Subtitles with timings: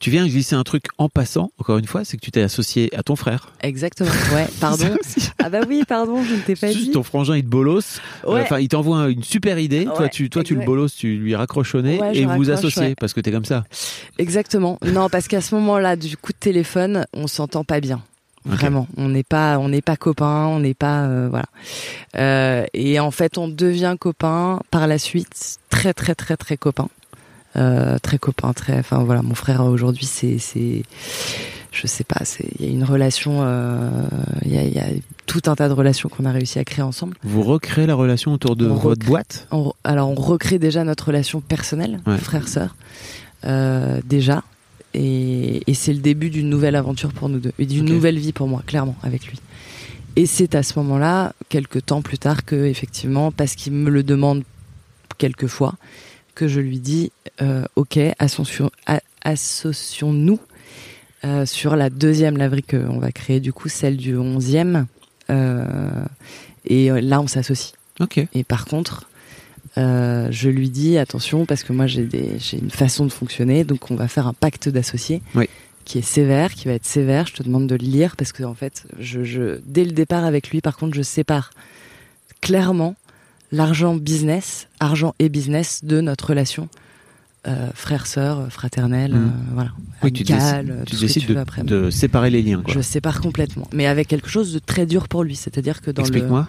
[0.00, 2.94] Tu viens glisser un truc en passant, encore une fois, c'est que tu t'es associé
[2.96, 3.52] à ton frère.
[3.62, 4.10] Exactement.
[4.32, 4.94] Ouais, pardon.
[5.42, 6.90] Ah bah oui, pardon, je ne t'ai pas Juste dit.
[6.92, 8.00] ton frangin, il te bolosse.
[8.24, 8.42] Euh, Ouais.
[8.42, 9.84] Enfin, il t'envoie une super idée.
[9.84, 12.36] toi, Ouais, tu, toi, tu le bolosses, tu lui raccroches au nez Ouais, et vous
[12.36, 13.64] vous associez parce que t'es comme ça.
[14.18, 14.78] Exactement.
[14.84, 18.02] Non, parce qu'à ce moment-là, du coup de téléphone, on s'entend pas bien.
[18.44, 21.46] Vraiment, on n'est pas, on n'est pas copains, on n'est pas, euh, voilà.
[22.16, 26.88] Euh, et en fait, on devient copains par la suite, très très très très copains,
[27.58, 28.78] euh, très copains, très.
[28.78, 30.82] Enfin voilà, mon frère aujourd'hui, c'est, c'est,
[31.72, 33.90] je sais pas, c'est, il y a une relation, euh,
[34.44, 34.86] il y, a, il y a
[35.26, 37.16] tout un tas de relations qu'on a réussi à créer ensemble.
[37.22, 39.06] Vous recréez la relation autour de On votre recrée.
[39.08, 39.46] boîte.
[39.50, 42.16] On- alors on recrée déjà notre relation personnelle, Ouais.
[42.18, 42.76] frère-sœur,
[43.44, 44.42] euh, déjà.
[44.94, 47.52] Et, et c'est le début d'une nouvelle aventure pour nous deux.
[47.58, 49.38] Et d'une nouvelle vie pour moi, clairement, avec lui.
[50.16, 54.02] Et c'est à ce moment-là, quelques temps plus tard, que effectivement, parce qu'il me le
[54.02, 54.42] demande
[55.18, 55.74] quelques fois,
[56.38, 57.10] que je lui dis,
[57.42, 57.98] euh, ok,
[59.24, 60.38] associons-nous
[61.24, 64.84] euh, sur la deuxième laverie qu'on va créer, du coup, celle du 11e.
[65.30, 66.04] euh,
[66.64, 67.72] et là, on s'associe.
[68.00, 68.20] Ok.
[68.34, 69.08] Et par contre,
[69.78, 72.06] euh, je lui dis attention parce que moi j'ai
[72.52, 75.48] une façon de fonctionner, donc on va faire un pacte d'associés Oui.
[75.84, 77.26] qui est sévère, qui va être sévère.
[77.26, 80.24] Je te demande de le lire parce que en fait, je, je dès le départ
[80.24, 81.50] avec lui, par contre, je sépare
[82.40, 82.94] clairement
[83.52, 86.68] l'argent business, argent et business de notre relation
[87.46, 89.26] euh, frère-sœur, fraternelle, Mhm.
[89.26, 89.70] euh, voilà,
[90.02, 91.62] Oui, tu décides, tu tu de, après.
[91.62, 92.60] de séparer les liens.
[92.62, 92.74] quoi.
[92.74, 96.02] Je sépare complètement, mais avec quelque chose de très dur pour lui, c'est-à-dire que dans
[96.02, 96.46] le Explique-moi.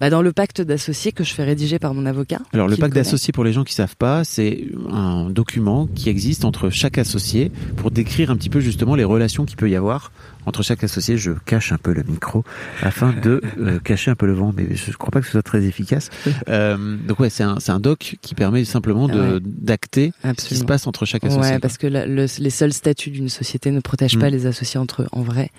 [0.00, 2.38] Bah, dans le pacte d'associés que je fais rédiger par mon avocat.
[2.52, 6.44] Alors, le pacte d'associés, pour les gens qui savent pas, c'est un document qui existe
[6.44, 10.12] entre chaque associé pour décrire un petit peu justement les relations qu'il peut y avoir
[10.46, 11.16] entre chaque associé.
[11.18, 12.44] Je cache un peu le micro
[12.82, 15.32] afin de euh, cacher un peu le vent, mais je ne crois pas que ce
[15.32, 16.10] soit très efficace.
[16.48, 19.38] Euh, donc ouais, c'est un, c'est un doc qui permet simplement Ouais.
[19.42, 21.54] d'acter ce qui se passe entre chaque associé.
[21.54, 24.32] Ouais, parce que la- le- les seuls statuts d'une société ne protègent pas Mm.
[24.32, 25.50] les associés entre eux en vrai.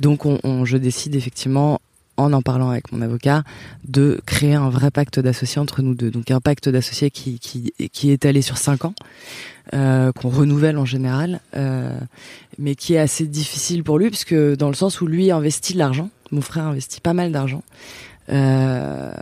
[0.00, 1.80] Donc, on, on- je décide effectivement,
[2.16, 3.42] en en parlant avec mon avocat,
[3.86, 6.10] de créer un vrai pacte d'associés entre nous deux.
[6.10, 8.94] Donc, un pacte d'associés qui, qui, qui est allé sur cinq ans,
[9.74, 11.98] euh, qu'on renouvelle en général, euh,
[12.58, 15.78] mais qui est assez difficile pour lui, puisque dans le sens où lui investit de
[15.78, 17.62] l'argent, mon frère investit pas mal d'argent.
[18.28, 19.12] Euh,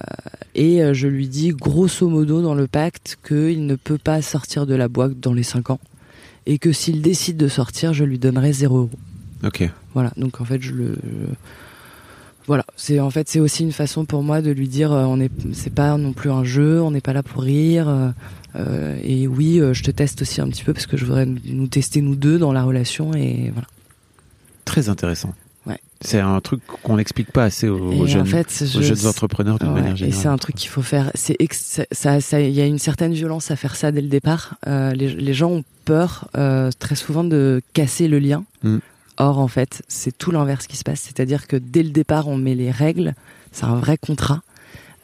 [0.54, 4.74] et je lui dis grosso modo dans le pacte qu'il ne peut pas sortir de
[4.74, 5.80] la boîte dans les 5 ans
[6.46, 8.90] et que s'il décide de sortir, je lui donnerai 0 euros.
[9.44, 9.68] Ok.
[9.94, 10.96] Voilà, donc en fait, je le.
[12.76, 15.30] C'est en fait c'est aussi une façon pour moi de lui dire euh, on est
[15.52, 18.10] c'est pas non plus un jeu, on n'est pas là pour rire euh,
[18.56, 21.26] euh, et oui euh, je te teste aussi un petit peu parce que je voudrais
[21.26, 23.66] nous, tester nous deux dans la relation et voilà.
[24.64, 25.34] Très intéressant.
[25.66, 25.78] Ouais.
[26.00, 28.82] C'est un truc qu'on n'explique pas assez aux, Et aux en jeunes, fait, je- aux
[28.82, 30.20] jeunes entrepreneurs d'une Ouais, manière et générale.
[30.22, 31.10] c'est un truc qu'il faut faire.
[31.14, 31.36] C'est
[31.92, 34.56] ça, ça, il y a une certaine violence à faire ça dès le départ.
[34.66, 36.28] Les, les gens ont peur
[36.78, 38.44] très souvent de casser le lien.
[38.62, 38.78] Mm.
[39.16, 41.00] Or, en fait, c'est tout l'inverse qui se passe.
[41.00, 43.14] C'est-à-dire que dès le départ, on met les règles.
[43.52, 44.42] C'est un vrai contrat.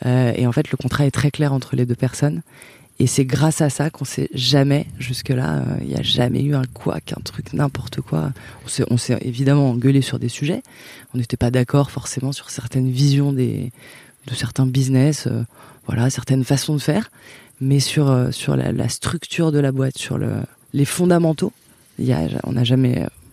[0.07, 2.43] Euh, et en fait, le contrat est très clair entre les deux personnes.
[2.99, 6.55] Et c'est grâce à ça qu'on s'est jamais, jusque-là, euh, il n'y a jamais eu
[6.55, 8.33] un couac, un truc, n'importe quoi.
[8.91, 10.63] On s'est, évidemment engueulé sur des sujets.
[11.15, 13.71] On n'était pas d'accord forcément sur certaines visions de
[14.35, 15.43] certains business, euh,
[15.87, 17.11] voilà, certaines façons de faire.
[17.63, 20.33] Mais sur, sur la, structure de la boîte, sur le,
[20.73, 21.53] les fondamentaux,
[21.99, 23.07] y a, on n'a jamais